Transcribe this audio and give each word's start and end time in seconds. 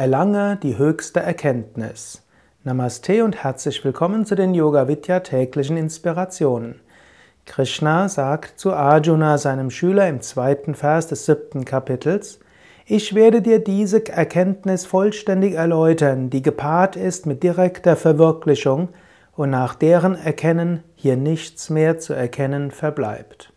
Erlange 0.00 0.56
die 0.62 0.78
höchste 0.78 1.20
Erkenntnis. 1.20 2.22
Namaste 2.64 3.22
und 3.22 3.44
herzlich 3.44 3.84
willkommen 3.84 4.24
zu 4.24 4.34
den 4.34 4.54
Yoga 4.54 4.88
Vidya 4.88 5.20
täglichen 5.20 5.76
Inspirationen. 5.76 6.80
Krishna 7.44 8.08
sagt 8.08 8.58
zu 8.58 8.72
Arjuna, 8.72 9.36
seinem 9.36 9.68
Schüler, 9.68 10.08
im 10.08 10.22
zweiten 10.22 10.74
Vers 10.74 11.08
des 11.08 11.26
siebten 11.26 11.66
Kapitels, 11.66 12.40
ich 12.86 13.14
werde 13.14 13.42
dir 13.42 13.58
diese 13.58 14.08
Erkenntnis 14.08 14.86
vollständig 14.86 15.52
erläutern, 15.52 16.30
die 16.30 16.40
gepaart 16.40 16.96
ist 16.96 17.26
mit 17.26 17.42
direkter 17.42 17.94
Verwirklichung 17.94 18.88
und 19.36 19.50
nach 19.50 19.74
deren 19.74 20.14
Erkennen 20.14 20.82
hier 20.96 21.18
nichts 21.18 21.68
mehr 21.68 21.98
zu 21.98 22.14
erkennen 22.14 22.70
verbleibt. 22.70 23.52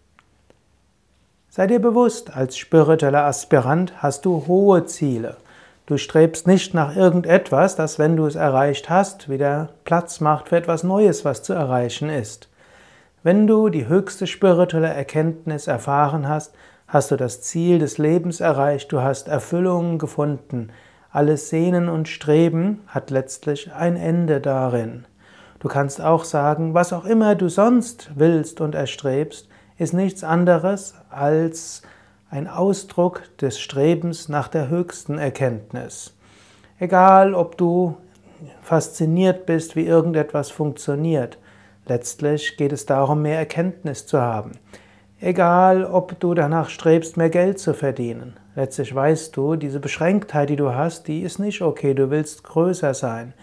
Sei 1.47 1.67
dir 1.67 1.79
bewusst, 1.79 2.35
als 2.35 2.57
spiritueller 2.57 3.23
Aspirant 3.23 4.03
hast 4.03 4.25
du 4.25 4.45
hohe 4.45 4.83
Ziele. 4.87 5.37
Du 5.85 5.97
strebst 5.97 6.47
nicht 6.47 6.73
nach 6.73 6.95
irgendetwas, 6.95 7.75
das, 7.75 7.99
wenn 7.99 8.15
du 8.15 8.25
es 8.25 8.35
erreicht 8.35 8.89
hast, 8.89 9.27
wieder 9.27 9.69
Platz 9.83 10.21
macht 10.21 10.47
für 10.47 10.55
etwas 10.55 10.83
Neues, 10.83 11.25
was 11.25 11.43
zu 11.43 11.51
erreichen 11.51 12.09
ist. 12.09 12.47
Wenn 13.21 13.47
du 13.47 13.67
die 13.67 13.87
höchste 13.87 14.25
spirituelle 14.25 14.87
Erkenntnis 14.87 15.67
erfahren 15.67 16.29
hast, 16.29 16.55
hast 16.87 17.11
du 17.11 17.17
das 17.17 17.41
Ziel 17.41 17.79
des 17.79 17.97
Lebens 17.97 18.39
erreicht, 18.39 18.93
du 18.93 19.01
hast 19.01 19.27
Erfüllung 19.27 19.97
gefunden. 19.97 20.69
Alles 21.11 21.49
Sehnen 21.49 21.89
und 21.89 22.07
Streben 22.07 22.81
hat 22.87 23.09
letztlich 23.09 23.73
ein 23.73 23.97
Ende 23.97 24.39
darin. 24.39 25.03
Du 25.59 25.67
kannst 25.67 25.99
auch 25.99 26.23
sagen, 26.23 26.73
was 26.73 26.93
auch 26.93 27.03
immer 27.03 27.35
du 27.35 27.49
sonst 27.49 28.11
willst 28.15 28.61
und 28.61 28.73
erstrebst, 28.73 29.49
ist 29.77 29.93
nichts 29.93 30.23
anderes 30.23 30.95
als 31.09 31.81
ein 32.33 32.47
Ausdruck 32.47 33.21
des 33.37 33.59
Strebens 33.59 34.27
nach 34.27 34.47
der 34.47 34.67
höchsten 34.67 35.19
Erkenntnis. 35.19 36.17
Egal, 36.79 37.35
ob 37.35 37.59
du 37.59 37.95
fasziniert 38.63 39.45
bist, 39.45 39.75
wie 39.75 39.85
irgendetwas 39.85 40.49
funktioniert, 40.49 41.37
letztlich 41.85 42.57
geht 42.57 42.71
es 42.71 42.87
darum, 42.87 43.21
mehr 43.21 43.37
Erkenntnis 43.37 44.07
zu 44.07 44.19
haben. 44.19 44.53
Egal, 45.21 45.85
ob 45.85 46.19
du 46.19 46.33
danach 46.33 46.69
strebst, 46.69 47.17
mehr 47.17 47.29
Geld 47.29 47.59
zu 47.59 47.75
verdienen. 47.75 48.33
Letztlich 48.55 48.95
weißt 48.95 49.37
du, 49.37 49.55
diese 49.55 49.79
Beschränktheit, 49.79 50.49
die 50.49 50.55
du 50.55 50.73
hast, 50.73 51.07
die 51.07 51.21
ist 51.21 51.37
nicht 51.37 51.61
okay, 51.61 51.93
du 51.93 52.09
willst 52.09 52.43
größer 52.43 52.95
sein. 52.95 53.35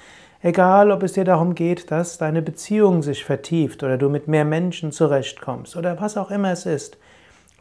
Egal, 0.43 0.91
ob 0.91 1.05
es 1.05 1.13
dir 1.13 1.25
darum 1.25 1.55
geht, 1.55 1.93
dass 1.93 2.19
deine 2.19 2.43
Beziehung 2.43 3.05
sich 3.05 3.25
vertieft 3.25 3.85
oder 3.85 3.99
du 3.99 4.09
mit 4.09 4.27
mehr 4.27 4.45
Menschen 4.45 4.91
zurechtkommst 4.91 5.77
oder 5.77 6.01
was 6.01 6.17
auch 6.17 6.33
immer 6.33 6.51
es 6.51 6.67
ist. 6.67 6.99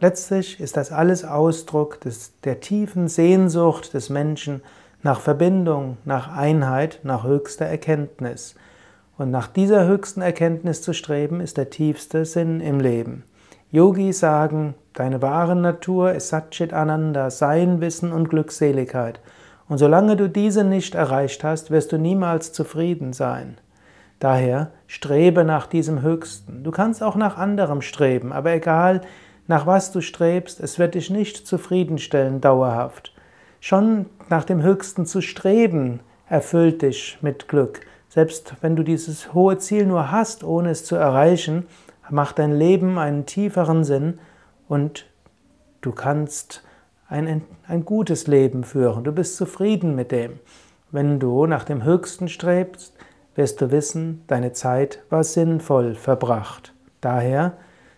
Letztlich 0.01 0.59
ist 0.59 0.77
das 0.77 0.91
alles 0.91 1.25
Ausdruck 1.25 1.99
des, 2.01 2.33
der 2.45 2.61
tiefen 2.61 3.07
Sehnsucht 3.07 3.93
des 3.93 4.09
Menschen 4.09 4.61
nach 5.03 5.19
Verbindung, 5.19 5.97
nach 6.05 6.35
Einheit, 6.35 6.99
nach 7.03 7.23
höchster 7.23 7.65
Erkenntnis. 7.65 8.55
Und 9.17 9.31
nach 9.31 9.47
dieser 9.47 9.85
höchsten 9.85 10.21
Erkenntnis 10.21 10.81
zu 10.81 10.93
streben, 10.93 11.41
ist 11.41 11.57
der 11.57 11.69
tiefste 11.69 12.23
Sinn 12.23 12.61
im 12.61 12.79
Leben. 12.79 13.23
Yogis 13.71 14.19
sagen, 14.19 14.73
deine 14.93 15.21
wahre 15.21 15.55
Natur 15.55 16.13
ist 16.13 16.29
Satchit 16.29 16.73
Ananda, 16.73 17.29
Sein, 17.29 17.81
Wissen 17.81 18.13
und 18.13 18.29
Glückseligkeit. 18.29 19.19
Und 19.67 19.77
solange 19.77 20.15
du 20.15 20.29
diese 20.29 20.63
nicht 20.63 20.95
erreicht 20.95 21.43
hast, 21.43 21.69
wirst 21.69 21.91
du 21.91 21.97
niemals 21.97 22.53
zufrieden 22.53 23.13
sein. 23.13 23.57
Daher 24.19 24.71
strebe 24.87 25.43
nach 25.43 25.67
diesem 25.67 26.01
Höchsten. 26.01 26.63
Du 26.63 26.71
kannst 26.71 27.03
auch 27.03 27.15
nach 27.15 27.37
anderem 27.37 27.81
streben, 27.81 28.33
aber 28.33 28.51
egal, 28.51 29.01
nach 29.49 29.65
was 29.65 29.91
du 29.91 29.99
strebst, 29.99 30.59
es 30.59 30.77
wird 30.77 30.93
dich 30.93 31.09
nicht 31.09 31.47
zufriedenstellen 31.47 32.39
dauerhaft. 32.39 33.15
Schon 33.59 34.05
nach 34.29 34.43
dem 34.43 34.61
Höchsten 34.61 35.07
zu 35.07 35.21
streben, 35.21 36.01
erfüllt 36.29 36.83
dich 36.83 37.17
mit 37.21 37.47
Glück. 37.47 37.81
Selbst 38.09 38.53
wenn 38.61 38.75
du 38.75 38.83
dieses 38.83 39.33
hohe 39.33 39.57
Ziel 39.57 39.87
nur 39.87 40.11
hast, 40.11 40.43
ohne 40.43 40.69
es 40.69 40.85
zu 40.85 40.95
erreichen, 40.95 41.65
macht 42.11 42.37
dein 42.37 42.53
Leben 42.53 42.99
einen 42.99 43.25
tieferen 43.25 43.83
Sinn 43.83 44.19
und 44.67 45.07
du 45.81 45.93
kannst 45.93 46.63
ein, 47.07 47.41
ein 47.67 47.85
gutes 47.85 48.27
Leben 48.27 48.63
führen. 48.63 49.03
Du 49.03 49.11
bist 49.11 49.35
zufrieden 49.35 49.95
mit 49.95 50.11
dem. 50.11 50.39
Wenn 50.91 51.19
du 51.19 51.47
nach 51.47 51.63
dem 51.63 51.83
Höchsten 51.83 52.27
strebst, 52.27 52.93
wirst 53.33 53.59
du 53.61 53.71
wissen, 53.71 54.23
deine 54.27 54.53
Zeit 54.53 55.01
war 55.09 55.23
sinnvoll 55.23 55.95
verbracht. 55.95 56.71
Daher 57.01 57.53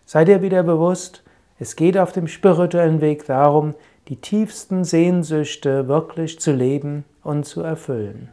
sei 0.05 0.23
dir 0.23 0.41
wieder 0.41 0.63
bewusst, 0.63 1.25
es 1.61 1.75
geht 1.75 1.95
auf 1.95 2.11
dem 2.11 2.27
spirituellen 2.27 3.01
Weg 3.01 3.27
darum, 3.27 3.75
die 4.07 4.15
tiefsten 4.15 4.83
Sehnsüchte 4.83 5.87
wirklich 5.87 6.39
zu 6.39 6.53
leben 6.53 7.05
und 7.21 7.45
zu 7.45 7.61
erfüllen. 7.61 8.29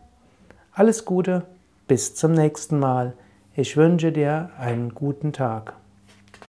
Alles 0.72 1.04
Gute, 1.04 1.42
bis 1.88 2.14
zum 2.14 2.32
nächsten 2.32 2.78
Mal. 2.78 3.12
Ich 3.54 3.76
wünsche 3.76 4.12
dir 4.12 4.48
einen 4.58 4.94
guten 4.94 5.34
Tag. 5.34 5.74